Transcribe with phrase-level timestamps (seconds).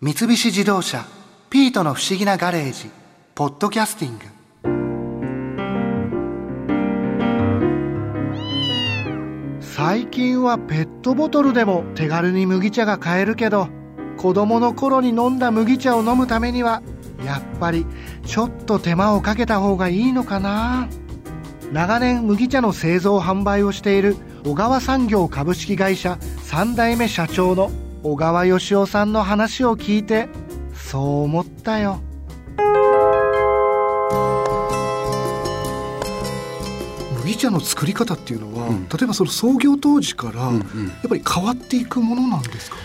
[0.00, 1.04] 三菱自動車
[1.50, 2.88] 「ピートの不思議なガレージ」
[3.34, 4.26] 「ポッドキャスティング」
[9.60, 13.66] 最近はペットボトルでも手軽に麦茶が買えるけど
[14.16, 16.80] 子供の頃に飲んだ麦茶を飲むためには
[17.26, 17.84] やっぱり
[18.24, 20.86] ちょっと手間をかけた方がいいのかな。
[21.72, 27.72] 長年麦茶の製造販売をしている小川産業株式会社3代目社長の
[28.08, 30.28] 小川義雄さんの話を聞いて
[30.72, 32.00] そう思ったよ。
[37.18, 42.78] 麦茶の作り方っていうのは、うん、例えばその創業当時からやっぱり変わっていくものなんですか、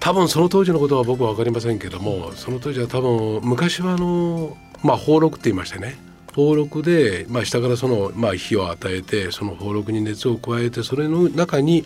[0.00, 5.96] 多分その当時のことは僕は分かりませんけどもその当時は多分昔はあのまあ宝禄って言いましてね
[6.30, 11.84] 宝禄で、まあ、下からその、まあ、火を与えてその宝禄に熱を加えてそれの中に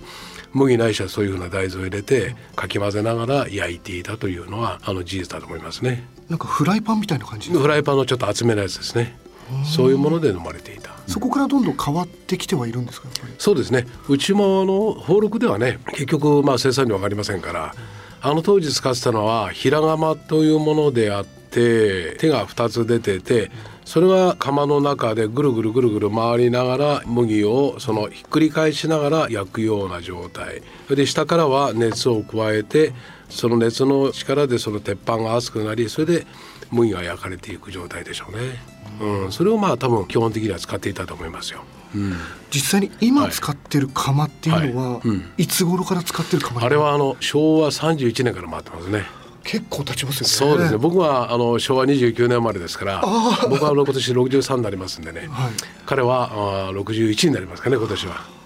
[0.52, 6.06] 麦ないしはそういうふうな大豆を入れてかき混ぜながら焼いていたというのはあの事実だと思いますね。
[6.28, 9.16] なんかフライパンみたいな感じフライパンのちょっと厚めのやつですね。
[9.64, 10.94] そういうもので飲まれていた。
[11.06, 13.08] そこからどんどん変わってきてはいるんですか
[13.38, 13.86] そうですね。
[14.08, 17.74] うちもあの宝禄ではね結局まあ生産量分かりませんから
[18.22, 23.50] あの当時使ってたのは平釜というものであって手が2つ出てて
[23.84, 30.62] それが釜の中でぐるぐるぐるぐる回りながら麦をそのひっくり返しながら焼くような状態。
[30.88, 32.92] で下からは熱を加えて
[33.28, 36.26] その熱の力でその鉄板が熱くなりそれで
[36.70, 38.74] 麦が焼かれていく状態でしょうね。
[39.00, 41.62] うん、それをまあ多分基本的には使っていたと思いますよ。
[41.94, 42.14] うん、
[42.50, 44.98] 実際に今使ってる釜っていうのは、はい。
[44.98, 49.04] はいうん、いつ頃から使ってる釜あれはあの昭和31年から回ってますね。
[49.44, 50.54] 結構経ちますよね。
[50.54, 50.78] そうですね。
[50.78, 53.00] 僕はあの昭和29年生まれですから、
[53.48, 55.28] 僕は今年63になりますんでね。
[55.30, 55.52] はい、
[55.86, 58.44] 彼はあ61になりますかね今年は。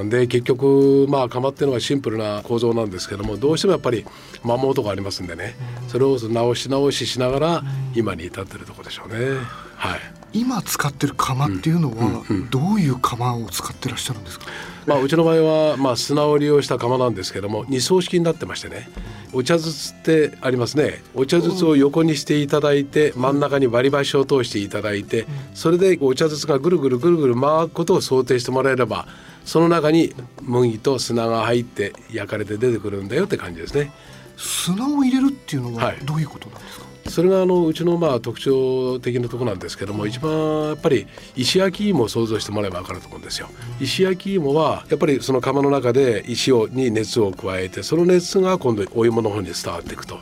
[0.00, 4.04] うん、で結局まあ釜っていうのはシンプルな構造なんですけどもどうしてもやっぱり
[4.42, 5.54] 摩耗とかありますんでね
[5.88, 7.62] それを直し直ししながら
[7.94, 9.38] 今に至ってるところでしょうね。
[9.76, 10.00] はい
[10.34, 14.46] 今使ってる釜っていうのはどういう釜を使ってらっしゃるんですか、
[14.86, 18.88] まあ、うちの場合は、まあ、砂を利用した釜なんですけども二層式になってましてね。
[19.32, 21.02] お茶筒ってありますね。
[21.14, 29.08] お茶筒を横にしていただいて真ん中に割り箸を通していただいてそれでお茶筒がぐるぐるぐるぐる回ることを想定してもらえれば
[29.44, 33.90] その中に麦と砂が入って焼かれて出てくるんだよって感じですね。
[34.36, 41.06] 砂を入れるっていうのはどういうことなんですか、はいそれがあのうちのまあ特徴的なところなんですけども一番やっぱり
[41.36, 43.48] 石焼き芋を想像してもらえば分かると思うんですよ。
[43.80, 50.18] 石焼き芋はやっぱりその釜の中で石をに熱を加えてその熱が今度お芋の方に伝わっていくと。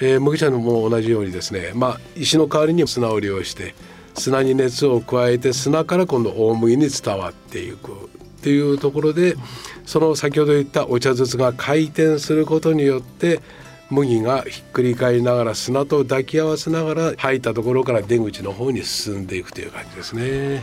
[0.00, 3.74] えー、麦茶も同じようにですね、まあ、石の代わりに砂を利用して
[4.14, 7.90] 砂に熱を加えて砂から今度大麦に伝わっていく
[8.38, 9.34] っていうところで
[9.84, 13.40] その先ほど言ったお茶筒が回転することによって
[13.90, 20.62] 麦がひっくり返りながら砂と抱き合わせながら入ったところから出口の方に進んでいくという感じですね。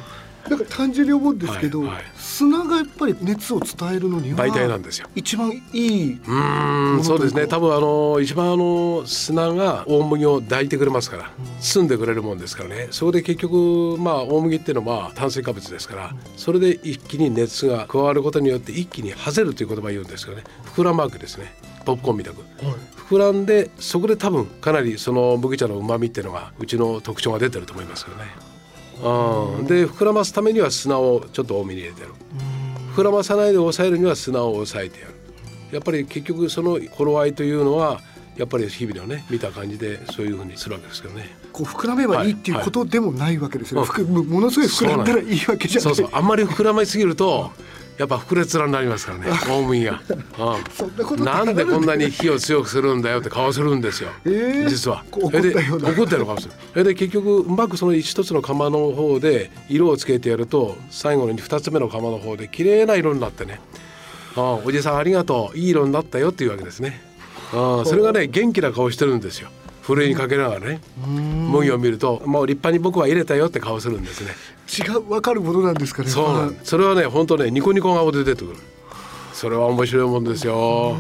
[0.50, 5.08] なんか単純に思うんですけど、はいはい、砂がやっぱり熱を伝えるのには媒体なんですよ。
[5.16, 7.48] 一番いいうんそうですね。
[7.48, 11.88] 多分あの一番あの砂が大麦を抱いてくれますから、包ん。
[11.88, 12.90] でくれるもんですからね。
[12.92, 20.44] そこで結局まあ大麦っていうのは炭水化物ですから、それで一気に熱が加わることによって一気にはぜるという言葉を言うんですよね。
[20.76, 21.56] 膨らむわけですね。
[21.86, 22.76] ポップコーンみたく、はい、
[23.10, 28.24] 膨らんでそこで多分かなりその麦茶の旨味っていうのがうちの特徴が出てると思いますよね。
[29.04, 32.08] うん、で膨らますためには砂をちょっと多めに入れてる
[32.96, 35.14] 膨らまさないで抑えるには砂を抑えてやる。
[35.72, 38.00] やっぱり結局その頃合いというのは
[38.38, 41.36] やっぱり日々のね見た感じでそういうふうにするわけですけどね。
[41.52, 44.04] こう膨らめばいいっていうことでもないわけですよね、はい。
[44.04, 45.96] はい、ものすごい膨らんだらいいわけじゃない。
[45.96, 46.10] そうそう。
[46.12, 47.52] あんまり膨らみすぎると
[47.98, 50.02] やっぱ膨れつらになりますからね大麦が、
[51.18, 55.06] うん、なんでこんなに火を強くするんだよって顔するんですよ、えー、実は。
[55.12, 55.90] 怒ったような。
[55.92, 63.60] 怒ってるのかもしれないで結局うまくその一つの釜の方で色をつけてやると最後に二つ目の釜の方で綺麗な色になってね。
[64.36, 65.58] あおじさんありがとう。
[65.58, 67.02] いい色になったよっていうわけですね。
[67.54, 69.50] あそれがね元気な顔してるんですよ
[69.86, 74.32] ふるいにかけながらね麦を見るともう立派に僕は入れたよって顔するんですね。
[74.68, 76.10] 違う分かるものなんですかね。
[76.10, 78.58] そうなんそれはね本当ねニコニコ顔で出てくる。
[79.32, 80.96] それは面白いもんですよ、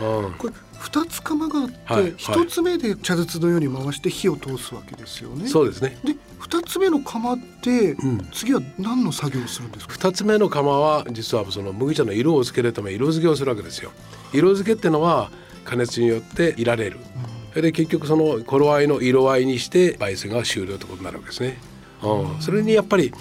[0.00, 1.68] うん、これ二つ釜があっ
[2.04, 5.48] て一、はい、つ目で茶筒のように回して火を通すわけですよね。
[5.48, 5.96] そうですね。
[6.04, 9.94] で二つ目の釜って、うん、次は何の作業をするんですか？
[9.94, 13.92] 二つ目の釜は実はその麦茶の色をつけるため色付けをするわけですよ。
[14.34, 15.30] 色付けってのは
[15.64, 16.98] 加熱によっていられる、
[17.30, 21.58] うんで結局その頃合いの色合いにして焙煎が終了ということになるわけですね。
[22.02, 23.12] うん、それにやっぱり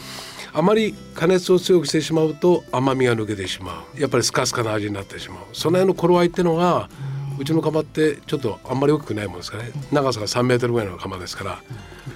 [0.54, 4.00] あまり加熱を強くしてしまうと甘みが抜けてしまう。
[4.00, 5.40] やっぱりスカスカな味になってしまう。
[5.54, 6.90] その辺の頃合いっていうのが
[7.38, 9.72] うちの釜ってちょっとあんまり大きくないもんですからね。
[9.92, 11.62] 長さが3メートルぐらいの釜ですから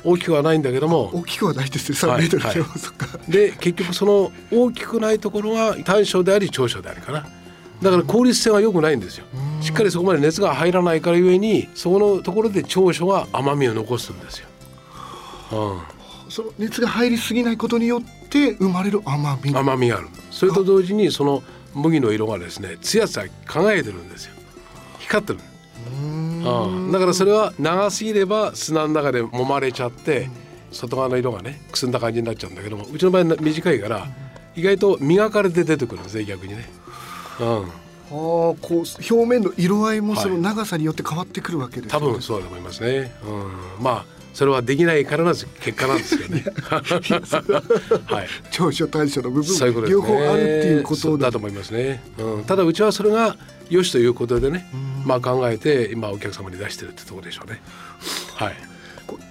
[0.03, 1.09] 大きくはないんだけども。
[1.13, 3.19] 大きくはないですよ3メートルでも、そっか。
[3.27, 7.27] で結局その大きくないところは短所であり長所であるかな
[7.81, 9.25] だから効率性が良くないんですよ。
[9.61, 14.47] しっかりそこまで熱が入らないからゆえにそこのところで長所は甘みを残すんですよ、
[15.51, 15.55] う
[16.27, 19.55] ん、その熱が入りすぎないことによって生まれる甘み。
[19.55, 20.07] 甘みがある。
[20.31, 21.43] それと同時にその
[21.73, 24.33] 麦の色がですねツヤツヤ輝いてるんですよ。
[24.99, 25.39] 光ってる。
[25.91, 26.91] うん。
[26.91, 30.29] だからそれは長すぎれば砂の中で揉まれちゃって
[30.71, 34.07] 外側の色がねくすんだ感じになっちゃうんだけどもうちの場合短いから
[34.55, 36.69] 意外と磨かれて出てくるんですね逆にね。
[37.39, 37.71] うん
[38.11, 43.11] あこう表面の色合いもその長さによって変わってくるわけです、ね、多分そうだと思いますね。
[43.23, 46.45] うん、まあそれはできないからの結果なんですよね。
[46.69, 48.27] はい。
[48.51, 52.01] 長所短所の部分、ね、両方あるっていうことだと思いますね。
[52.17, 53.35] うん、ただうちはそれが
[53.69, 54.69] 良しということでね、
[55.05, 57.61] まあ考えて今お客様に出してるってところでしょうね。
[58.35, 58.55] はい。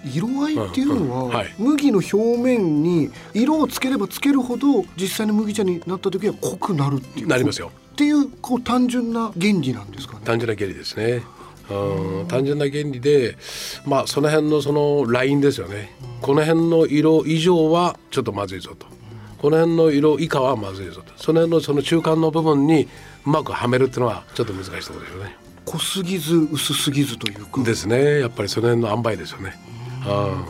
[0.05, 10.21] 色合いっていうのは、はい、麦の表面に色をつければつけるほど実際の麦茶になった時は濃くなるっていうなりますよっていうこう単純な原理なんですかね？
[10.25, 11.25] 単純な原理ですね。
[11.69, 13.37] うん、単純な原理で、
[13.85, 15.91] まあ、その辺のそのラインですよね、
[16.23, 18.87] この辺の色以上はちょっとまずいぞと、
[19.39, 22.89] この辺の色以下はまずいぞとその辺のその中間の部分に
[23.27, 25.37] うまくはめるっていうのはちょっと難しいところですよね。
[25.65, 29.55] 濃すぎず薄すぎずというかですねやっぱりその辺の塩梅ですよね。
[30.07, 30.45] うん、うん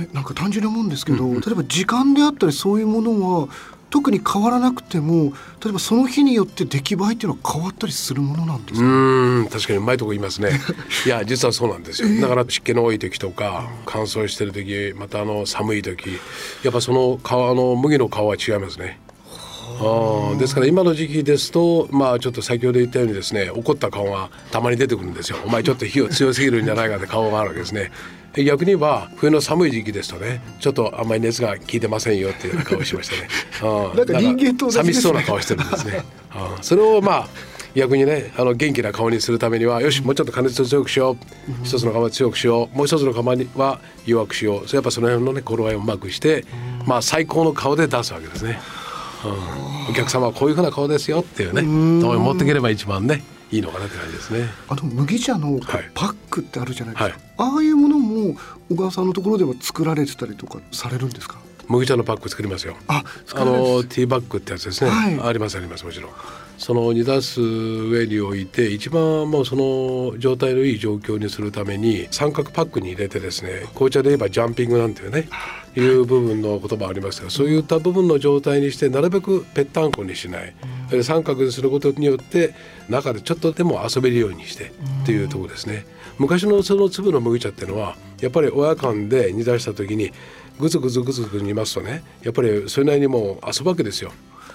[0.00, 3.48] えなんか単純に思うんですけど、うんうん、例えば時間であったりそういうものは
[3.96, 5.32] 特に変わらなくても
[5.64, 8.86] 例えばその日によって出来栄えっていうのは変わったりするものなんですか？
[8.86, 10.60] うん確かにうまいとこ言いますね。
[11.06, 16.18] いや実はそうなんですよ、えー、だから湿気の多い時とか乾燥してる時またあの寒い時
[16.62, 19.00] やっぱその皮の麦の皮は違いますね。
[19.80, 20.36] あ。
[20.38, 25.38] ですから今の時期ですとまあちょっと先ほど言ったようにですね怒った顔がたまに出てくるんですよ。
[25.46, 27.90] お前ちょっと火を強すぎるんじゃないかって顔があるわけですね
[28.44, 33.28] 逆に言えば冬の寒い時期ですとねちょっとあんまり熱が効いてませんよっていう顔しましたね。
[33.96, 36.04] なんか人間と、ね、寂しそうな顔してるんですね。
[36.60, 37.28] それをまあ
[37.74, 41.16] 逆にねあの元気な顔にするためにはよしもうちょっと加熱を強くしよう、
[41.64, 42.76] 一つの釜強くしよう。
[42.76, 44.66] もう一つの釜には弱くしよう。
[44.66, 46.44] それやっぱその辺のね頃合いをうまくして、
[46.86, 48.58] まあ最高の顔で出すわけですね。
[49.24, 53.22] うん、お客様はこういうふうな顔ですよっていうね持っていければ一番ね
[53.52, 54.48] いいのかなって感じですね。
[54.68, 55.60] あの麦茶の
[55.94, 57.44] パックってあるじゃないですか。
[57.44, 58.36] はい、ああいうものも
[58.68, 61.36] 小川さんのところでは作られてたりとかされるんですか？
[61.68, 62.76] 麦茶のパック作りますよ。
[62.88, 63.02] あ、
[63.34, 64.90] あのティーバッグってやつですね。
[64.90, 66.10] はい、ありますありますもちろん。
[66.58, 75.28] その煮出す上に置いて一番もうその状態のいい状況にするために三角パックに入れてですね紅茶で言えばジャンピングなんていうね
[75.76, 80.54] いう部分の言葉ありますがそういった部分の状態にしてなるべくぺったんこにしない、
[80.92, 82.54] うん、三角にすることによって
[82.88, 84.72] 中でちょっとでも遊べるようにして
[85.02, 85.84] っていうところですね。
[86.18, 90.12] 昔のその粒の麦茶っていうのはやっぱり親缶で煮出した時に
[90.58, 94.12] ぐつぐつぐつぐつ煮ますとねやっぱりそれなりにもう遊ぶわけですよ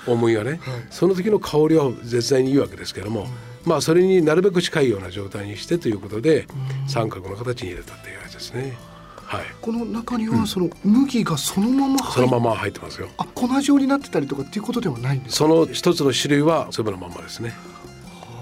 [0.08, 0.60] 大麦がね、はい、
[0.90, 3.28] その時の香りは絶対にいいわけですけども、うん、
[3.70, 6.48] まあそれになるべく近いような状態にしてということで、
[6.84, 8.78] うん、三角の形に入れたっていうやつですね。
[9.16, 13.08] はい、この中にはその麦がそのままそのまま入ってますよ。
[13.18, 17.54] あ粉状になってたりとかっていうことではないんですその一つの種類は粒のままですね。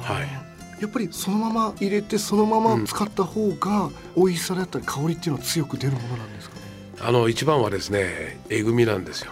[0.01, 0.81] はい。
[0.81, 6.55] やっぱりそのまま入れてそのまま使った方が美味しさだったり香りっていうのは強く出るものなんですか？
[6.55, 6.59] ね。
[7.01, 9.32] あの一番はですねえぐみなんですよ。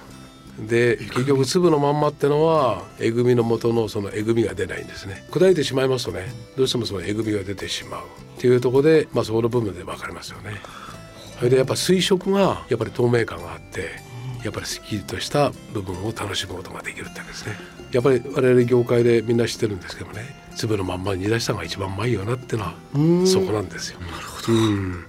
[0.60, 5.28] で結局粒のまんまってのはえぐみの元のそのえぐみが出ないんですね。
[5.32, 8.02] 砕いてしまいますとねどうしてもそのえぐみが出てしまう。
[8.38, 10.62] っていうところで、まあ、そこの部分で分かりますよね。
[11.38, 13.90] それでやっぱ水色がやっぱり透明感があって
[14.44, 17.56] やっぱりすっきりとした部分を楽しむことができるってわけですね。
[17.92, 20.24] やっぱり我々業界でみんな知ってるんですけどもね
[20.56, 22.74] 粒のまんまに煮出したのが一番うまいよなってのは
[23.26, 24.00] そこなんですよ。
[24.00, 25.06] なるほど、うん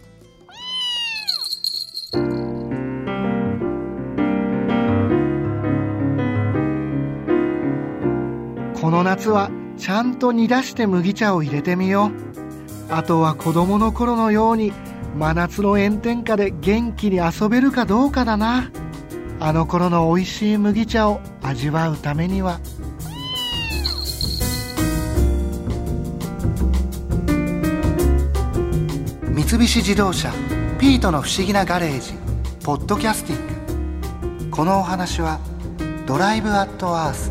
[8.89, 12.91] この夏はちゃんと煮出して麦茶を入れてみよう。
[12.91, 14.73] あとは子供の頃のように
[15.15, 18.71] 真夏の炎天下で元気に遊べるかどうかだな。
[19.41, 22.61] あの頃の美味しい麦茶を味わうためには。
[29.35, 30.33] 三菱自動車
[30.81, 32.15] 「ピートの不思議なガレージ」
[32.65, 34.57] ポッドキャスティング。
[34.57, 35.41] このお話は
[36.09, 37.31] 「ドライブ・アット・アース」